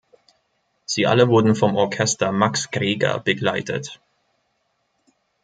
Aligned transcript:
Sie 0.85 1.05
alle 1.05 1.27
wurden 1.27 1.53
vom 1.53 1.75
Orchester 1.75 2.31
Max 2.31 2.71
Greger 2.71 3.19
begleitet. 3.19 3.99